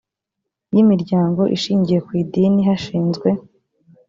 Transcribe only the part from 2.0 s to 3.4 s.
ku idini hashinzwe